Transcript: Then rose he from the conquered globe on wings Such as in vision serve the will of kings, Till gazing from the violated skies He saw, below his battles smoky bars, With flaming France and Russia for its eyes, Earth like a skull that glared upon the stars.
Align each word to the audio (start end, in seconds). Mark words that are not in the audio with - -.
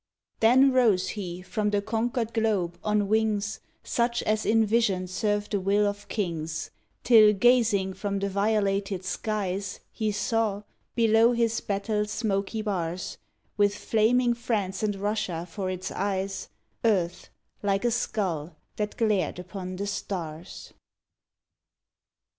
Then 0.39 0.71
rose 0.73 1.09
he 1.09 1.43
from 1.43 1.69
the 1.69 1.79
conquered 1.79 2.33
globe 2.33 2.79
on 2.83 3.07
wings 3.07 3.59
Such 3.83 4.23
as 4.23 4.47
in 4.47 4.65
vision 4.65 5.05
serve 5.05 5.47
the 5.49 5.59
will 5.59 5.85
of 5.85 6.07
kings, 6.07 6.71
Till 7.03 7.33
gazing 7.33 7.93
from 7.93 8.17
the 8.17 8.27
violated 8.27 9.05
skies 9.05 9.79
He 9.91 10.11
saw, 10.11 10.63
below 10.95 11.33
his 11.33 11.59
battles 11.61 12.09
smoky 12.09 12.63
bars, 12.63 13.19
With 13.57 13.75
flaming 13.75 14.33
France 14.33 14.81
and 14.81 14.95
Russia 14.95 15.45
for 15.47 15.69
its 15.69 15.91
eyes, 15.91 16.49
Earth 16.83 17.29
like 17.61 17.85
a 17.85 17.91
skull 17.91 18.55
that 18.77 18.97
glared 18.97 19.37
upon 19.37 19.75
the 19.75 19.85
stars. 19.85 20.73